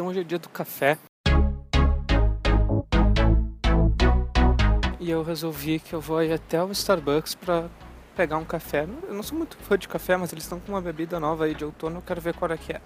[0.00, 0.96] então hoje é dia do café.
[4.98, 7.68] E eu resolvi que eu vou ir até o Starbucks pra
[8.16, 8.88] pegar um café.
[9.06, 11.54] Eu não sou muito fã de café, mas eles estão com uma bebida nova aí
[11.54, 12.80] de outono, eu quero ver qual é que é.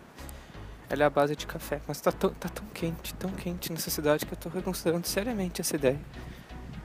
[0.91, 3.91] Ela é a base de café, mas tá tão, tá tão quente, tão quente nessa
[3.91, 6.01] cidade que eu tô reconsiderando seriamente essa ideia.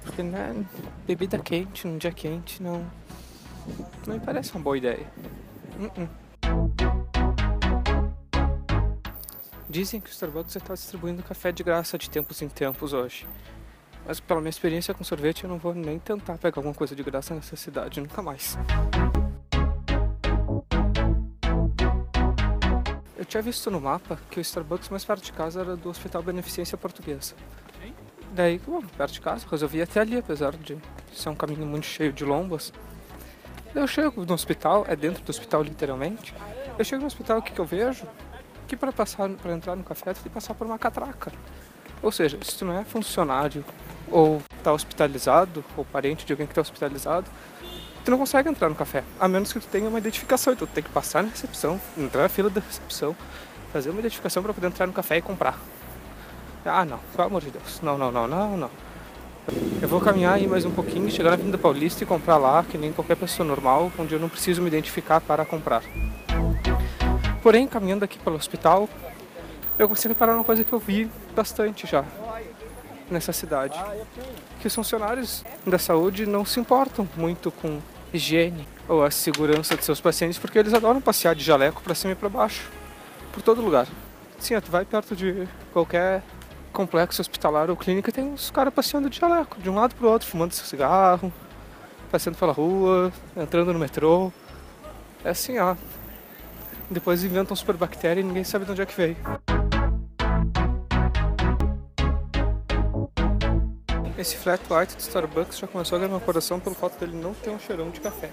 [0.04, 0.64] Porque, né,
[1.08, 2.86] bebida quente num dia quente não.
[4.06, 5.08] Não me parece uma boa ideia.
[5.80, 6.19] Uh -uh.
[9.70, 13.28] Dizem que o Starbucks está distribuindo café de graça de tempos em tempos hoje.
[14.04, 17.04] Mas pela minha experiência com sorvete, eu não vou nem tentar pegar alguma coisa de
[17.04, 18.58] graça nessa cidade, nunca mais.
[23.16, 26.24] Eu tinha visto no mapa que o Starbucks mais perto de casa era do Hospital
[26.24, 27.36] Beneficência Portuguesa.
[28.32, 30.80] Daí, bom, perto de casa, resolvi ir até ali, apesar de
[31.14, 32.74] ser um caminho muito cheio de lombas.
[33.72, 36.34] Daí eu chego no hospital, é dentro do hospital literalmente.
[36.76, 38.08] Eu chego no hospital, o que, que eu vejo?
[38.70, 41.32] Que para passar, para entrar no café, tu tem que passar por uma catraca.
[42.04, 43.66] Ou seja, se tu não é funcionário
[44.12, 47.26] ou está hospitalizado, ou parente de alguém que está hospitalizado,
[48.06, 50.54] tu não consegue entrar no café, a menos que tu tenha uma identificação.
[50.54, 53.16] Então tu tem que passar na recepção, entrar na fila da recepção,
[53.74, 55.60] fazer uma identificação para poder entrar no café e comprar.
[56.64, 57.82] Ah, não, pelo amor de Deus.
[57.82, 58.72] Não, não, não, não, não.
[59.82, 62.78] Eu vou caminhar aí mais um pouquinho, chegar na Avenida Paulista e comprar lá, que
[62.78, 65.82] nem qualquer pessoa normal, onde eu não preciso me identificar para comprar.
[67.42, 68.90] Porém, caminhando aqui pelo hospital,
[69.78, 72.04] eu consigo reparar uma coisa que eu vi bastante já
[73.10, 73.80] nessa cidade.
[74.60, 77.80] Que os funcionários da saúde não se importam muito com
[78.14, 82.14] higiene ou a segurança de seus pacientes, porque eles adoram passear de jaleco para cima
[82.14, 82.70] e para baixo,
[83.32, 83.88] por todo lugar.
[84.40, 86.24] Sim, tu vai perto de qualquer
[86.74, 90.28] complexo hospitalar ou clínica tem uns caras passeando de jaleco, de um lado pro outro,
[90.28, 91.32] fumando seu cigarro,
[92.12, 94.32] passeando pela rua, entrando no metrô.
[95.24, 95.76] É assim, ó.
[96.90, 99.18] Depois inventam superbactéria e ninguém sabe de onde é que veio.
[104.18, 107.34] Esse flat white do Starbucks já começou a ganhar meu coração pelo fato dele não
[107.34, 108.30] ter um cheirão de café.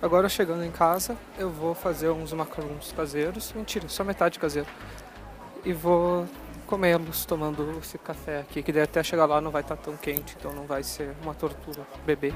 [0.00, 4.68] Agora chegando em casa, eu vou fazer uns macarons caseiros, mentira, só metade caseiro.
[5.64, 6.24] E vou
[6.66, 10.36] comê-los tomando esse café aqui, que daí até chegar lá não vai estar tão quente,
[10.38, 12.32] então não vai ser uma tortura beber.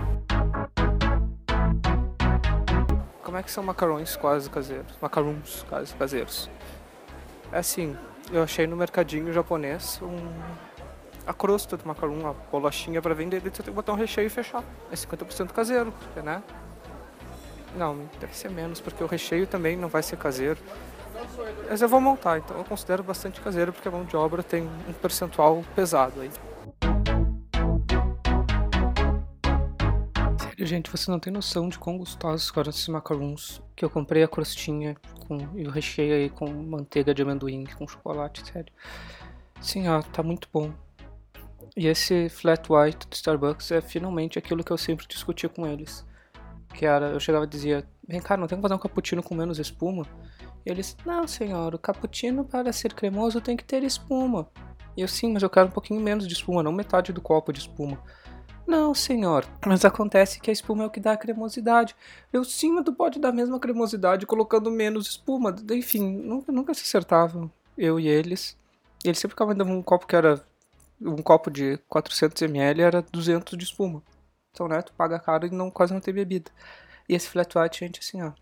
[3.29, 4.91] Como é que são macarrões quase caseiros?
[5.03, 6.49] Macarons quase caseiros.
[7.53, 7.95] É assim,
[8.33, 10.17] eu achei no mercadinho japonês um
[11.27, 14.31] a crosta do macarrão, a bolachinha para vender, você tem que botar um recheio e
[14.31, 14.65] fechar.
[14.91, 15.93] É 50% caseiro,
[16.25, 16.43] né?
[17.77, 20.59] Não, deve ser menos, porque o recheio também não vai ser caseiro.
[21.69, 24.63] Mas eu vou montar, então eu considero bastante caseiro, porque a mão de obra tem
[24.89, 26.31] um percentual pesado aí.
[30.67, 33.63] Gente, você não tem noção de quão gostosos foram esses macarons.
[33.77, 34.97] Que eu comprei a crostinha
[35.27, 38.73] com, e o recheio aí com manteiga de amendoim, com chocolate, sério.
[39.61, 40.73] Sim, ó, tá muito bom.
[41.77, 46.05] E esse flat white do Starbucks é finalmente aquilo que eu sempre discutia com eles.
[46.75, 49.35] Que era, eu chegava e dizia, vem cá, não tem que fazer um cappuccino com
[49.35, 50.05] menos espuma?
[50.67, 54.49] E eles, não senhor, o cappuccino para ser cremoso tem que ter espuma.
[54.97, 57.53] E eu, sim, mas eu quero um pouquinho menos de espuma, não metade do copo
[57.53, 58.03] de espuma.
[58.69, 61.97] Não, senhor, mas acontece que a espuma é o que dá a cremosidade.
[62.31, 65.57] Eu sim, mas tu pode dar a mesma cremosidade colocando menos espuma.
[65.71, 68.57] Enfim, nunca, nunca se acertavam, eu e eles.
[69.03, 70.45] Eles sempre ficavam dando um copo que era.
[71.01, 74.03] Um copo de 400ml era 200 de espuma.
[74.53, 76.51] Então, né, tu paga caro e não, quase não tem bebida.
[77.09, 78.33] E esse flat white, gente, assim, ó.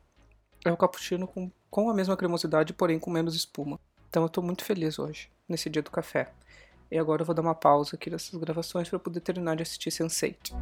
[0.65, 3.79] É o cappuccino com com a mesma cremosidade, porém com menos espuma.
[4.09, 6.33] Então eu estou muito feliz hoje, nesse dia do café.
[6.91, 9.91] E agora eu vou dar uma pausa aqui nessas gravações para poder terminar de assistir
[9.91, 10.53] Sense8.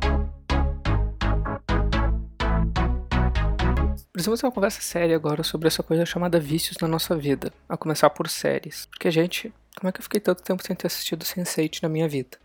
[4.12, 7.77] Precisamos ter uma conversa séria agora sobre essa coisa chamada vícios na nossa vida, a
[7.77, 8.87] começar por séries.
[8.87, 12.09] Porque, gente, como é que eu fiquei tanto tempo sem ter assistido Sense8 na minha
[12.09, 12.39] vida?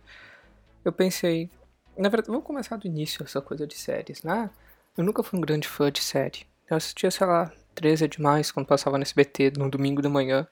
[0.83, 1.49] Eu pensei,
[1.97, 4.49] na verdade, vamos começar do início essa coisa de séries, né?
[4.97, 6.39] Eu nunca fui um grande fã de série.
[6.69, 10.47] Eu assistia, sei lá, 13 é demais quando passava no SBT no domingo de manhã.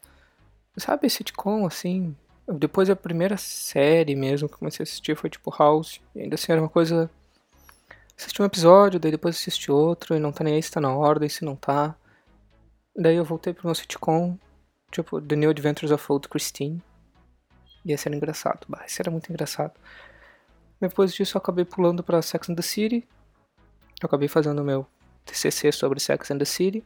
[0.78, 2.16] Sabe, sitcom, assim.
[2.48, 6.00] Depois a primeira série mesmo que comecei a assistir foi tipo House.
[6.16, 7.10] E ainda assim era uma coisa.
[8.18, 10.96] Assisti um episódio, daí depois assisti outro, e não tá nem aí se tá na
[10.96, 11.96] ordem, se não tá.
[12.96, 14.38] Daí eu voltei pro meu sitcom,
[14.92, 16.82] tipo The New Adventures of Old Christine.
[17.86, 19.74] E esse era engraçado, bah, esse era muito engraçado.
[20.80, 23.08] Depois disso eu acabei pulando pra Sex and the City.
[24.02, 24.88] Eu acabei fazendo meu
[25.26, 26.84] TCC sobre Sex and the City.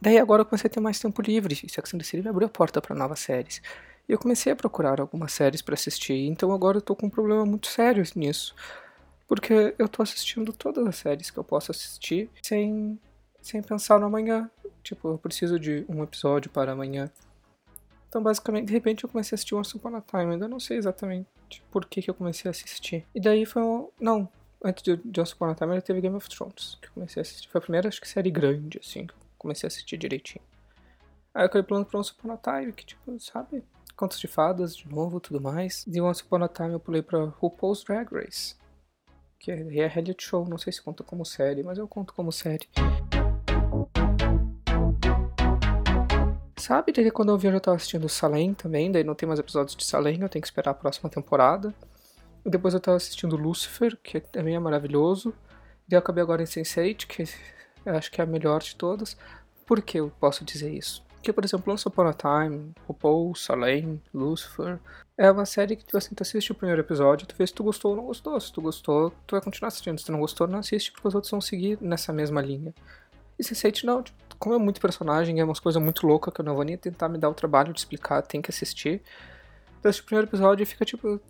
[0.00, 2.28] Daí agora eu comecei a ter mais tempo livre, e Sex and the City me
[2.28, 3.60] abriu a porta para novas séries.
[4.08, 7.10] E eu comecei a procurar algumas séries para assistir, então agora eu tô com um
[7.10, 8.54] problema muito sério nisso.
[9.26, 12.98] Porque eu tô assistindo todas as séries que eu posso assistir sem,
[13.42, 14.48] sem pensar no amanhã.
[14.82, 17.10] Tipo, eu preciso de um episódio para amanhã.
[18.08, 20.34] Então, basicamente, de repente eu comecei a assistir Once Upon a Time.
[20.34, 21.26] Ainda não sei exatamente
[21.72, 23.04] por que, que eu comecei a assistir.
[23.12, 23.88] E daí foi um...
[24.00, 24.28] Não,
[24.62, 27.22] antes de, de Once Upon a Time, teve Game of Thrones, que eu comecei a
[27.22, 27.48] assistir.
[27.48, 30.44] Foi a primeira, acho que, série grande, assim, que eu comecei a assistir direitinho.
[31.34, 33.64] Aí eu acabei pulando pra Once Upon a Time, que, tipo, sabe?
[33.96, 35.82] Contos de fadas, de novo, tudo mais.
[35.86, 38.54] De Once Upon a Time eu pulei pra RuPaul's Drag Race.
[39.38, 42.30] Que é, é reality show, não sei se conta como série, mas eu conto como
[42.30, 42.68] série.
[46.58, 49.40] Sabe, daí quando eu vi eu já tava assistindo Salem também, daí não tem mais
[49.40, 51.74] episódios de Salem, eu tenho que esperar a próxima temporada.
[52.44, 55.32] E depois eu tava assistindo Lucifer, que também é maravilhoso.
[55.90, 57.22] E eu acabei agora em Sense8, que
[57.86, 59.16] eu acho que é a melhor de todas.
[59.64, 61.02] Por que eu posso dizer isso?
[61.26, 64.78] Porque, por exemplo, Once Upon a Time, RuPaul, Salem, Lucifer,
[65.18, 67.64] é uma série que tipo assim, tu assiste o primeiro episódio, tu vê se tu
[67.64, 68.38] gostou ou não gostou.
[68.38, 69.98] Se tu gostou, tu vai continuar assistindo.
[69.98, 72.72] Se tu não gostou, não assiste, porque os outros vão seguir nessa mesma linha.
[73.36, 76.44] E Sense8 não, tipo, como é muito personagem, é umas coisas muito loucas que eu
[76.44, 79.02] não vou nem tentar me dar o trabalho de explicar, tem que assistir.
[79.80, 81.20] Então, esse primeiro episódio fica tipo,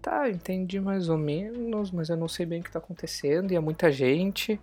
[0.00, 3.56] tá, entendi mais ou menos, mas eu não sei bem o que tá acontecendo e
[3.56, 4.58] é muita gente.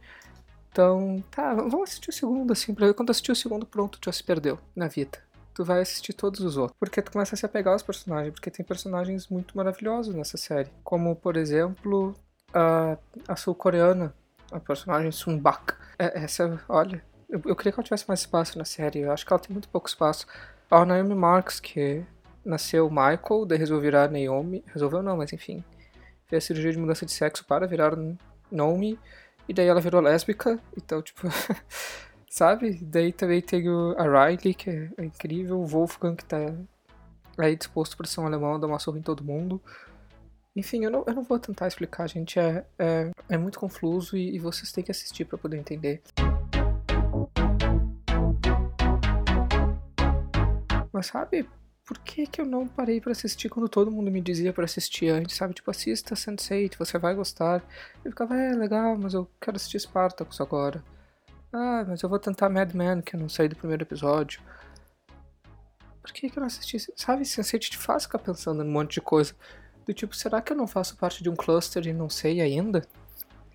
[0.71, 4.05] Então, tá, vamos assistir o segundo, assim, pra ver quando assistir o segundo, pronto, tu
[4.05, 5.19] já se perdeu na vida.
[5.53, 6.77] Tu vai assistir todos os outros.
[6.79, 10.69] Porque tu começa a se apegar aos personagens, porque tem personagens muito maravilhosos nessa série.
[10.81, 12.15] Como, por exemplo,
[12.53, 12.97] a,
[13.27, 14.13] a sul-coreana,
[14.49, 15.73] a personagem Sun Bak.
[15.99, 18.99] É, essa, olha, eu, eu, queria que ela tivesse mais espaço na série.
[18.99, 20.25] Eu acho que ela tem muito pouco espaço.
[20.69, 22.01] A Naomi Marks, que
[22.45, 24.63] nasceu Michael, daí resolveu virar Naomi.
[24.67, 25.61] Resolveu não, mas enfim.
[26.27, 27.91] Fez a cirurgia de mudança de sexo para virar
[28.49, 28.97] Naomi.
[29.47, 30.59] E daí ela virou lésbica.
[30.75, 31.27] Então, tipo.
[32.29, 32.79] sabe?
[32.81, 35.59] Daí também tem o, a Riley, que é, é incrível.
[35.59, 36.37] O Wolfgang, que tá
[37.37, 39.61] aí disposto para ser um alemão, dar uma surra em todo mundo.
[40.55, 42.39] Enfim, eu não, eu não vou tentar explicar, gente.
[42.39, 46.01] É, é, é muito confuso e, e vocês têm que assistir para poder entender.
[50.91, 51.47] Mas sabe,
[51.91, 55.09] por que, que eu não parei para assistir quando todo mundo me dizia para assistir
[55.09, 55.53] antes, sabe?
[55.53, 57.61] Tipo, assista Sense8, você vai gostar.
[58.05, 60.81] Eu ficava, é, legal, mas eu quero assistir Spartacus agora.
[61.51, 64.39] Ah, mas eu vou tentar Mad Men, que eu não saí do primeiro episódio.
[66.01, 66.77] Por que, que eu não assisti?
[66.95, 69.35] Sabe, Sense8 te faz ficar pensando num monte de coisa.
[69.85, 72.87] Do tipo, será que eu não faço parte de um cluster e não sei ainda?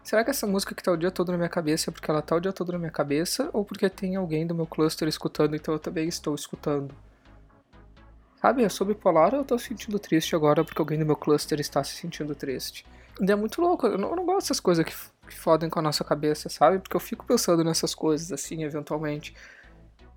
[0.04, 2.20] Será que essa música que tá o dia todo na minha cabeça é porque ela
[2.20, 3.48] tá o dia todo na minha cabeça?
[3.54, 6.94] Ou porque tem alguém do meu cluster escutando, então eu também estou escutando?
[8.46, 11.82] Sabe, eu sou bipolar eu tô sentindo triste agora porque alguém do meu cluster está
[11.82, 12.87] se sentindo triste?
[13.20, 14.94] E é muito louco, eu não, eu não gosto dessas coisas que,
[15.28, 16.78] que fodem com a nossa cabeça, sabe?
[16.78, 19.34] Porque eu fico pensando nessas coisas assim, eventualmente.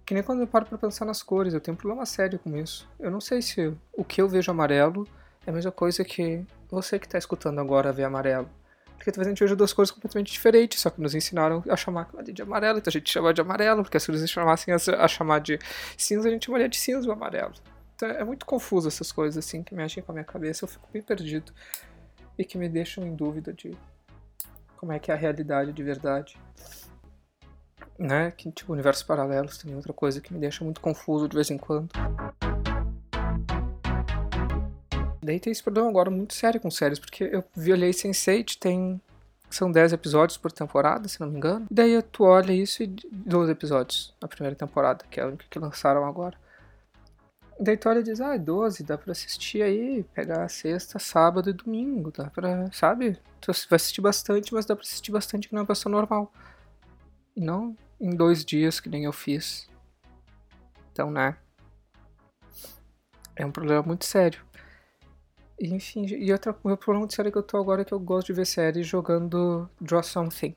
[0.06, 2.56] Que nem quando eu paro pra pensar nas cores, eu tenho um problema sério com
[2.56, 2.88] isso.
[3.00, 5.08] Eu não sei se o que eu vejo amarelo
[5.44, 8.48] é a mesma coisa que você que tá escutando agora vê amarelo.
[8.96, 12.08] Porque talvez a gente veja duas cores completamente diferentes, só que nos ensinaram a chamar
[12.22, 15.58] de amarelo, então a gente chama de amarelo, porque se eles chamassem a, chamar de
[15.98, 17.54] cinza, a gente chamaria de cinza o amarelo.
[18.00, 20.88] Então é muito confuso essas coisas assim que mexem com a minha cabeça, eu fico
[20.94, 21.52] bem perdido
[22.38, 23.78] e que me deixam em dúvida de
[24.78, 26.38] como é que é a realidade de verdade.
[27.98, 28.32] Né?
[28.32, 31.52] Que tipo, universos paralelos também é outra coisa que me deixa muito confuso de vez
[31.52, 31.90] em quando.
[35.22, 39.02] Daí tem esse problema agora muito sério com séries, porque eu violei Sense8, tem
[39.50, 41.68] são 10 episódios por temporada, se não me engano.
[41.70, 45.46] E daí tu olha isso e 12 episódios na primeira temporada, que é a única
[45.50, 46.38] que lançaram agora.
[47.62, 52.30] Daí e diz, ah, 12, dá pra assistir aí, pegar sexta, sábado e domingo, dá
[52.30, 53.20] pra, sabe?
[53.42, 56.32] Tu vai assistir bastante, mas dá pra assistir bastante que não é pessoa normal.
[57.36, 59.68] E não em dois dias, que nem eu fiz.
[60.92, 61.36] Então, né?
[63.36, 64.42] É um problema muito sério.
[65.60, 68.28] Enfim, e outra, o problema de série que eu tô agora é que eu gosto
[68.28, 70.56] de ver séries jogando Draw Something.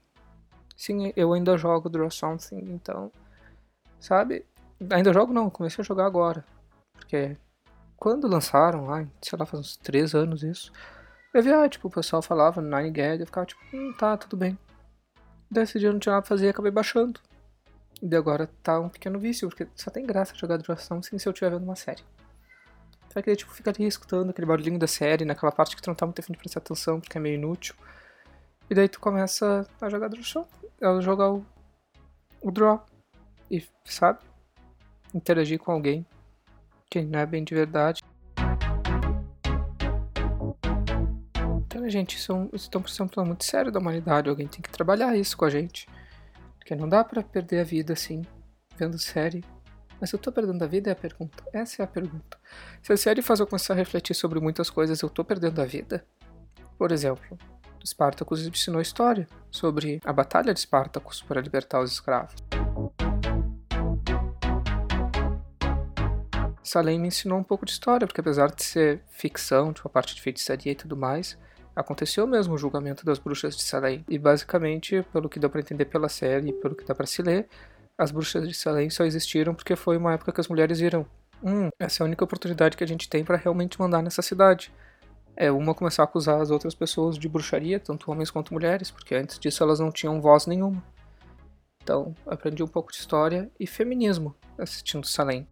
[0.77, 3.11] Sim, eu ainda jogo Draw Something, então.
[3.99, 4.47] Sabe?
[4.91, 6.45] Ainda jogo não, comecei a jogar agora.
[7.13, 7.37] Porque
[7.99, 10.73] quando lançaram lá, sei lá, faz uns 3 anos isso,
[11.35, 14.35] eu vi, ah, tipo, o pessoal falava Nine Gag, eu ficava tipo, hum, tá, tudo
[14.35, 14.59] bem.
[15.51, 17.21] Daí dia não tinha nada pra fazer e acabei baixando.
[18.01, 21.29] E daí agora tá um pequeno vício, porque só tem graça jogar Draw Something se
[21.29, 22.03] eu estiver vendo uma série.
[23.11, 25.89] Será que ele tipo, fica ali escutando aquele barulhinho da série, naquela parte que tu
[25.89, 27.75] não tá muito afim de prestar atenção, porque é meio inútil.
[28.71, 30.49] E daí tu começa a jogar draw,
[30.81, 31.45] a jogar o,
[32.41, 32.87] o draw.
[33.51, 34.19] E, sabe?
[35.15, 36.07] Interagir com alguém
[37.01, 38.03] que não é bem de verdade.
[41.67, 44.29] Então, gente, isso, é um, isso é um problema muito sério da humanidade.
[44.29, 45.89] Alguém tem que trabalhar isso com a gente.
[46.59, 48.23] Porque não dá para perder a vida assim,
[48.77, 49.43] vendo série
[49.99, 51.45] mas eu tô perdendo a vida é a pergunta.
[51.53, 52.37] Essa é a pergunta.
[52.83, 55.65] Se a série faz eu começar a refletir sobre muitas coisas, eu tô perdendo a
[55.65, 56.05] vida?
[56.77, 57.39] Por exemplo,
[57.87, 62.35] Spartacus ensinou história sobre a batalha de Spartacus para libertar os escravos.
[66.73, 70.15] Salem me ensinou um pouco de história, porque apesar de ser ficção, tipo a parte
[70.15, 71.37] de feitiçaria e tudo mais,
[71.77, 74.03] aconteceu mesmo o julgamento das bruxas de Salem.
[74.09, 77.21] E basicamente, pelo que deu para entender pela série e pelo que dá para se
[77.21, 77.47] ler,
[77.99, 81.05] as bruxas de Salem só existiram porque foi uma época que as mulheres viram:
[81.45, 84.73] hum, essa é a única oportunidade que a gente tem para realmente mandar nessa cidade.
[85.37, 89.15] É uma começar a acusar as outras pessoas de bruxaria, tanto homens quanto mulheres, porque
[89.15, 90.83] antes disso elas não tinham voz nenhuma.
[91.83, 95.47] Então, aprendi um pouco de história e feminismo assistindo Salem.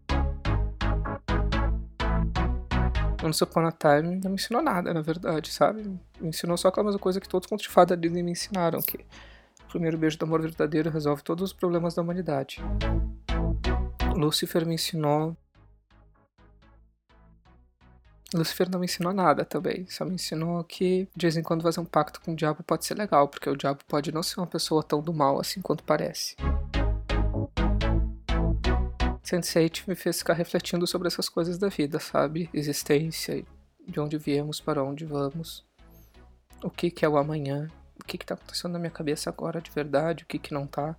[3.23, 5.83] Once Upon a Time não me ensinou nada, na verdade, sabe?
[6.21, 8.81] Me ensinou só aquela mesma coisa que todos os contos de fada Disney me ensinaram,
[8.81, 8.97] que
[9.65, 12.63] o primeiro beijo do amor verdadeiro resolve todos os problemas da humanidade.
[14.17, 15.37] Lucifer me ensinou...
[18.33, 21.81] Lucifer não me ensinou nada também, só me ensinou que de vez em quando fazer
[21.81, 24.47] um pacto com o diabo pode ser legal, porque o diabo pode não ser uma
[24.47, 26.37] pessoa tão do mal assim quanto parece.
[29.31, 32.51] Sense8 me fez ficar refletindo sobre essas coisas da vida, sabe?
[32.53, 33.45] Existência,
[33.87, 35.65] de onde viemos, para onde vamos,
[36.63, 37.69] o que, que é o amanhã,
[38.01, 40.67] o que, que tá acontecendo na minha cabeça agora de verdade, o que, que não
[40.67, 40.97] tá.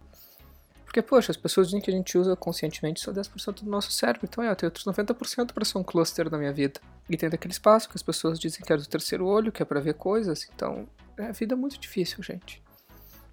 [0.86, 4.28] Porque, poxa, as pessoas dizem que a gente usa conscientemente só 10% do nosso cérebro,
[4.30, 6.80] então é, tenho outros 90% para ser um cluster na minha vida.
[7.10, 9.66] E tem daquele espaço que as pessoas dizem que é do terceiro olho, que é
[9.66, 12.62] para ver coisas, então é a vida é muito difícil, gente.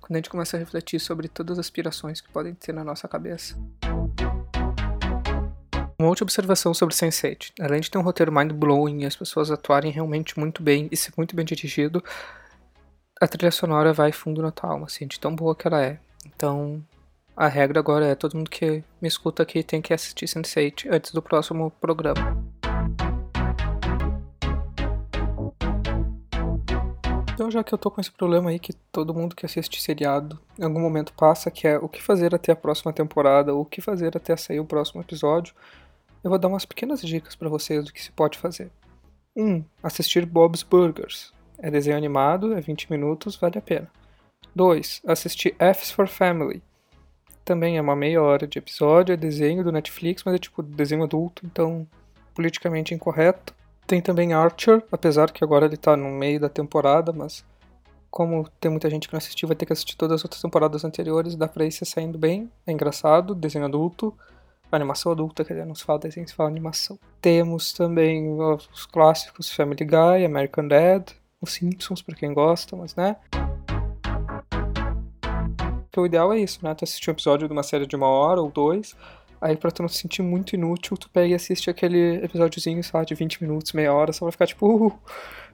[0.00, 3.08] Quando a gente começa a refletir sobre todas as aspirações que podem ter na nossa
[3.08, 3.56] cabeça.
[6.00, 7.54] Uma outra observação sobre Sense8.
[7.60, 11.12] Além de ter um roteiro mind-blowing e as pessoas atuarem realmente muito bem e ser
[11.16, 12.00] muito bem dirigido,
[13.20, 15.98] a trilha sonora vai fundo na tua alma, assim, de tão boa que ela é.
[16.24, 16.80] Então,
[17.36, 21.10] a regra agora é todo mundo que me escuta aqui tem que assistir Sense8 antes
[21.10, 22.46] do próximo programa.
[27.34, 30.38] Então, já que eu tô com esse problema aí que todo mundo que assiste seriado
[30.56, 33.64] em algum momento passa, que é o que fazer até a próxima temporada, ou o
[33.64, 35.52] que fazer até sair o próximo episódio,
[36.22, 38.70] eu vou dar umas pequenas dicas para vocês do que se pode fazer.
[39.36, 39.44] 1.
[39.44, 41.32] Um, assistir Bob's Burgers.
[41.58, 43.90] É desenho animado, é 20 minutos, vale a pena.
[44.54, 45.02] 2.
[45.06, 46.62] Assistir F's for Family.
[47.44, 51.04] Também é uma meia hora de episódio, é desenho do Netflix, mas é tipo desenho
[51.04, 51.86] adulto, então
[52.34, 53.54] politicamente incorreto.
[53.86, 57.44] Tem também Archer, apesar que agora ele tá no meio da temporada, mas
[58.10, 60.84] como tem muita gente que não assistiu, vai ter que assistir todas as outras temporadas
[60.84, 62.50] anteriores, dá pra ir se saindo bem.
[62.66, 64.14] É engraçado, desenho adulto
[64.76, 66.98] animação adulta, quer dizer, não se fala desenho, se fala animação.
[67.20, 71.10] Temos também os clássicos Family Guy, American Dad,
[71.40, 73.16] os Simpsons, para quem gosta, mas né.
[75.96, 76.74] o ideal é isso, né?
[76.74, 78.94] Tu assistir um episódio de uma série de uma hora ou dois,
[79.40, 82.98] aí pra tu não se sentir muito inútil, tu pega e assiste aquele episódiozinho, sei
[82.98, 84.98] lá, de 20 minutos, meia hora, só vai ficar tipo, uh,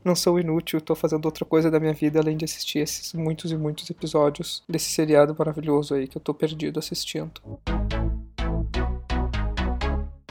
[0.04, 3.50] não sou inútil, tô fazendo outra coisa da minha vida além de assistir esses muitos
[3.52, 7.40] e muitos episódios desse seriado maravilhoso aí que eu tô perdido assistindo.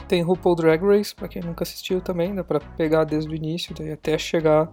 [0.06, 3.74] Tem RuPaul Drag Race, pra quem nunca assistiu também, dá pra pegar desde o início,
[3.74, 4.70] daí até chegar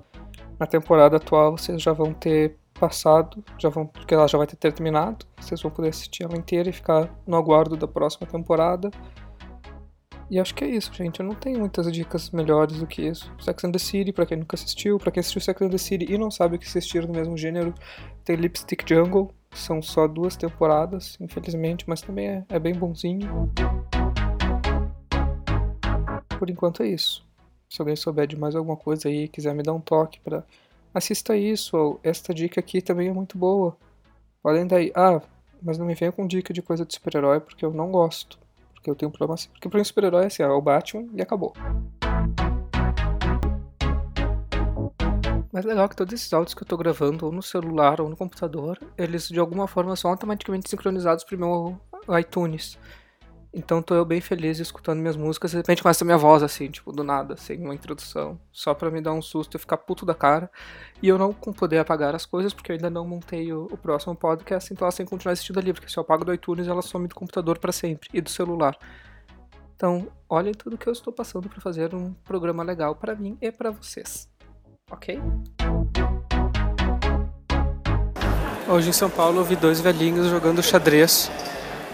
[0.60, 4.56] na temporada atual vocês já vão ter passado, já vão, porque ela já vai ter
[4.56, 8.90] terminado, vocês vão poder assistir ela inteira e ficar no aguardo da próxima temporada.
[10.30, 11.20] E acho que é isso, gente.
[11.20, 13.30] Eu não tenho muitas dicas melhores do que isso.
[13.38, 16.06] Sex and the City, pra quem nunca assistiu, pra quem assistiu Sex and the City
[16.10, 17.74] e não sabe o que assistir no mesmo gênero,
[18.24, 19.30] tem Lipstick Jungle.
[19.54, 23.52] São só duas temporadas, infelizmente, mas também é, é bem bonzinho
[26.42, 27.24] por enquanto é isso.
[27.70, 30.44] Se alguém souber de mais alguma coisa aí, quiser me dar um toque para
[30.92, 33.78] assista isso, ou esta dica aqui também é muito boa.
[34.44, 35.22] Além daí, ah,
[35.62, 38.40] mas não me venha com dica de coisa de super-herói porque eu não gosto.
[38.74, 39.50] Porque eu tenho um problema assim.
[39.50, 41.54] Porque para um super-herói é assim, é o Batman e acabou.
[45.54, 48.18] Mas legal que todos esses áudios que eu tô gravando, ou no celular ou no
[48.18, 51.80] computador, eles de alguma forma são automaticamente sincronizados pro meu
[52.20, 52.80] iTunes.
[53.54, 55.52] Então tô eu bem feliz escutando minhas músicas.
[55.52, 58.40] De repente começa a minha voz assim, tipo, do nada, sem uma introdução.
[58.50, 60.50] Só para me dar um susto e ficar puto da cara.
[61.02, 64.16] E eu não poder apagar as coisas, porque eu ainda não montei o, o próximo
[64.16, 66.82] podcast, então elas têm que continuar assistindo ali, porque se eu apago do iTunes, ela
[66.82, 68.78] some do computador para sempre e do celular.
[69.76, 73.52] Então, olhem tudo que eu estou passando para fazer um programa legal para mim e
[73.52, 74.30] para vocês.
[74.90, 75.20] Ok?
[78.70, 81.30] Hoje em São Paulo eu vi dois velhinhos jogando xadrez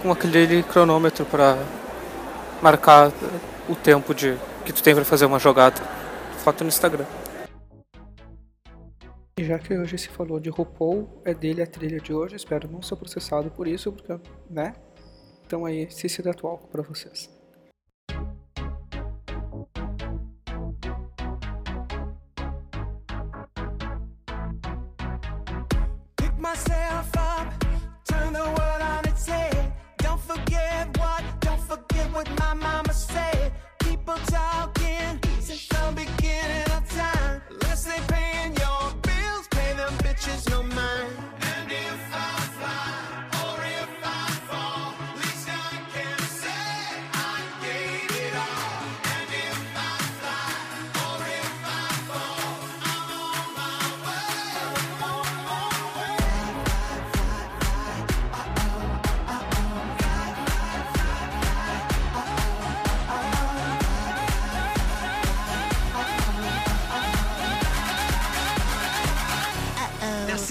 [0.01, 1.57] com aquele cronômetro para
[2.61, 3.11] marcar
[3.69, 5.81] o tempo de que tu tem para fazer uma jogada.
[6.43, 7.05] Foto no Instagram.
[9.39, 12.67] E já que hoje se falou de RuPaul, é dele a trilha de hoje, espero
[12.71, 14.73] não ser processado por isso, porque, né?
[15.45, 17.36] Então aí, Cici da Atualco pra vocês.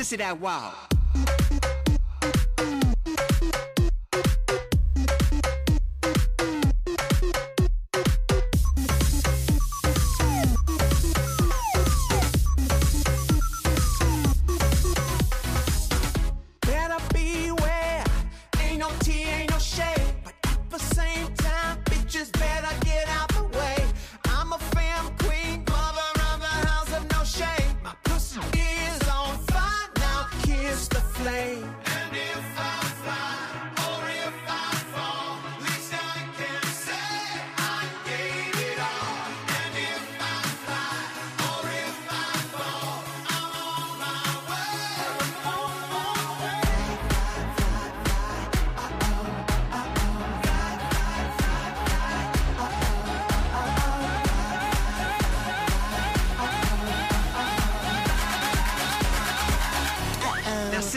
[0.07, 0.96] Listen to that wow.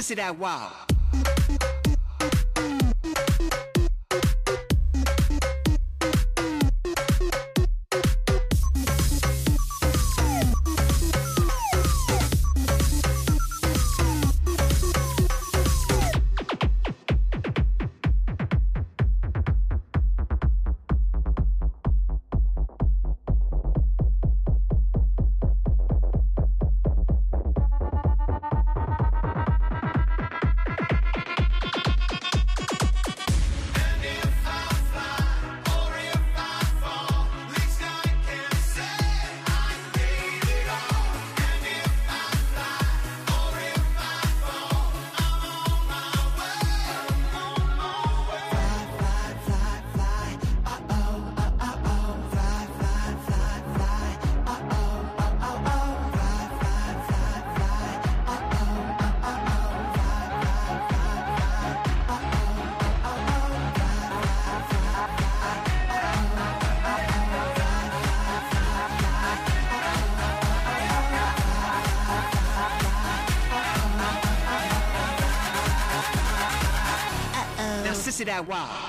[0.09, 0.88] to that wow.
[78.19, 78.88] sit out wow.